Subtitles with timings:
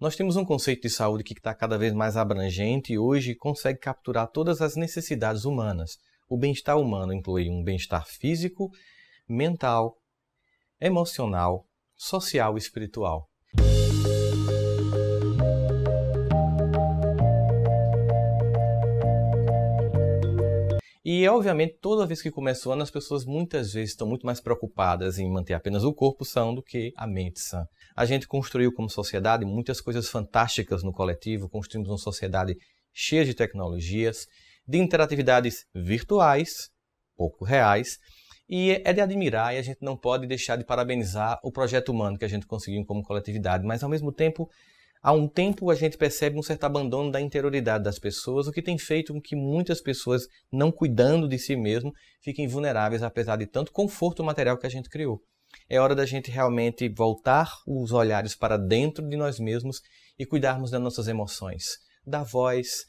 [0.00, 3.80] Nós temos um conceito de saúde que está cada vez mais abrangente e hoje consegue
[3.80, 5.98] capturar todas as necessidades humanas.
[6.28, 8.70] O bem-estar humano inclui um bem-estar físico,
[9.28, 9.96] mental,
[10.80, 11.66] emocional,
[11.96, 13.28] social e espiritual.
[21.10, 24.42] E, obviamente, toda vez que começa o ano, as pessoas muitas vezes estão muito mais
[24.42, 27.66] preocupadas em manter apenas o corpo são do que a mente sã.
[27.96, 32.58] A gente construiu como sociedade muitas coisas fantásticas no coletivo, construímos uma sociedade
[32.92, 34.26] cheia de tecnologias,
[34.66, 36.68] de interatividades virtuais,
[37.16, 37.96] pouco reais,
[38.46, 42.18] e é de admirar e a gente não pode deixar de parabenizar o projeto humano
[42.18, 44.46] que a gente conseguiu como coletividade, mas ao mesmo tempo
[45.00, 48.62] Há um tempo a gente percebe um certo abandono da interioridade das pessoas, o que
[48.62, 53.46] tem feito com que muitas pessoas, não cuidando de si mesmo, fiquem vulneráveis apesar de
[53.46, 55.20] tanto conforto material que a gente criou.
[55.68, 59.80] É hora da gente realmente voltar os olhares para dentro de nós mesmos
[60.18, 61.64] e cuidarmos das nossas emoções,
[62.04, 62.84] da voz,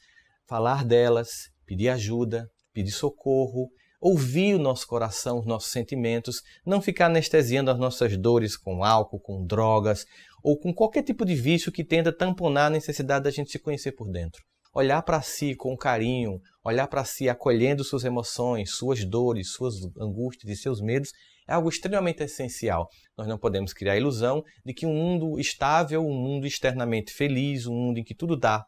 [0.48, 1.30] falar delas,
[1.64, 3.70] pedir ajuda, pedir socorro,
[4.00, 9.20] ouvir o nosso coração, os nossos sentimentos, não ficar anestesiando as nossas dores com álcool,
[9.20, 10.06] com drogas
[10.42, 13.92] ou com qualquer tipo de vício que tenda tamponar a necessidade da gente se conhecer
[13.92, 14.42] por dentro.
[14.72, 20.50] Olhar para si com carinho, olhar para si acolhendo suas emoções, suas dores, suas angústias
[20.50, 21.12] e seus medos
[21.46, 22.88] é algo extremamente essencial.
[23.18, 27.66] Nós não podemos criar a ilusão de que um mundo estável, um mundo externamente feliz,
[27.66, 28.64] um mundo em que tudo dá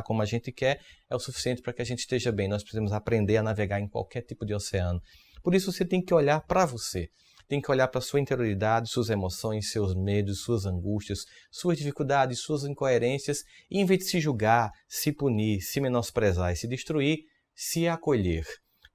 [0.00, 2.48] tá como a gente quer, é o suficiente para que a gente esteja bem.
[2.48, 5.00] Nós precisamos aprender a navegar em qualquer tipo de oceano.
[5.42, 7.08] Por isso você tem que olhar para você.
[7.46, 12.64] Tem que olhar para sua interioridade, suas emoções, seus medos, suas angústias, suas dificuldades, suas
[12.64, 17.18] incoerências, e em vez de se julgar, se punir, se menosprezar e se destruir,
[17.54, 18.44] se acolher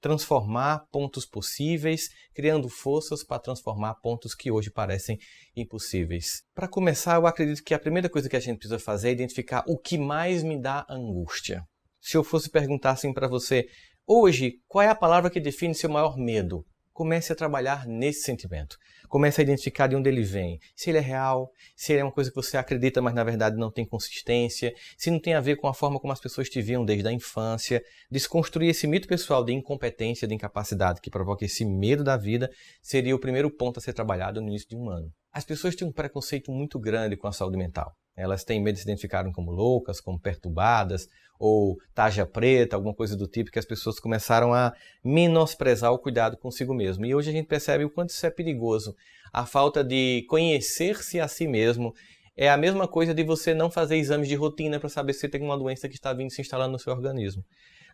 [0.00, 5.18] transformar pontos possíveis, criando forças para transformar pontos que hoje parecem
[5.54, 6.42] impossíveis.
[6.54, 9.62] Para começar, eu acredito que a primeira coisa que a gente precisa fazer é identificar
[9.66, 11.62] o que mais me dá angústia.
[12.00, 13.66] Se eu fosse perguntar assim para você,
[14.06, 16.64] hoje, qual é a palavra que define seu maior medo?
[17.00, 18.76] Comece a trabalhar nesse sentimento.
[19.08, 20.60] Comece a identificar de onde ele vem.
[20.76, 23.56] Se ele é real, se ele é uma coisa que você acredita, mas na verdade
[23.56, 26.60] não tem consistência, se não tem a ver com a forma como as pessoas te
[26.60, 27.82] viam desde a infância.
[28.10, 32.50] Desconstruir esse mito pessoal de incompetência, de incapacidade que provoca esse medo da vida
[32.82, 35.10] seria o primeiro ponto a ser trabalhado no início de um ano.
[35.32, 37.94] As pessoas têm um preconceito muito grande com a saúde mental.
[38.16, 41.06] Elas têm medo de se identificarem como loucas, como perturbadas,
[41.38, 46.36] ou taja preta, alguma coisa do tipo, que as pessoas começaram a menosprezar o cuidado
[46.36, 47.06] consigo mesmo.
[47.06, 48.94] E hoje a gente percebe o quanto isso é perigoso.
[49.32, 51.94] A falta de conhecer-se a si mesmo
[52.36, 55.42] é a mesma coisa de você não fazer exames de rotina para saber se tem
[55.42, 57.44] uma doença que está vindo se instalando no seu organismo.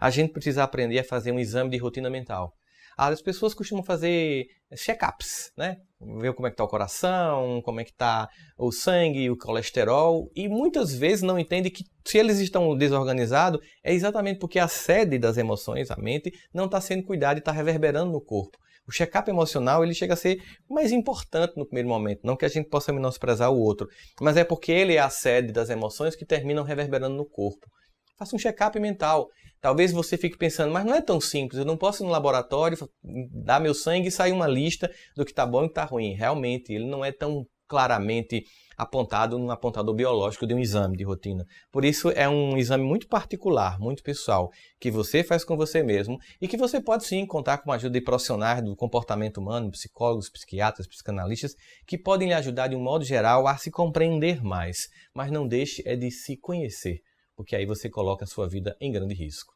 [0.00, 2.53] A gente precisa aprender a fazer um exame de rotina mental.
[2.97, 5.77] As pessoas costumam fazer check-ups, né?
[6.01, 10.31] Ver como é que está o coração, como é que está o sangue, o colesterol,
[10.34, 15.19] e muitas vezes não entendem que se eles estão desorganizados, é exatamente porque a sede
[15.19, 18.57] das emoções, a mente, não está sendo cuidada e está reverberando no corpo.
[18.89, 20.41] O check-up emocional ele chega a ser
[20.71, 23.89] mais importante no primeiro momento, não que a gente possa menosprezar o outro,
[24.21, 27.67] mas é porque ele é a sede das emoções que terminam reverberando no corpo.
[28.16, 29.28] Faça um check-up mental.
[29.60, 32.78] Talvez você fique pensando, mas não é tão simples, eu não posso ir no laboratório,
[33.03, 36.15] dar meu sangue e sair uma lista do que está bom e que está ruim.
[36.15, 38.44] Realmente, ele não é tão claramente
[38.77, 41.44] apontado no apontador biológico de um exame de rotina.
[41.72, 46.19] Por isso é um exame muito particular, muito pessoal, que você faz com você mesmo
[46.41, 50.31] e que você pode sim contar com a ajuda de profissionais do comportamento humano, psicólogos,
[50.31, 51.56] psiquiatras, psicanalistas,
[51.87, 54.88] que podem lhe ajudar de um modo geral a se compreender mais.
[55.15, 57.00] Mas não deixe é de se conhecer
[57.36, 59.56] porque aí você coloca a sua vida em grande risco.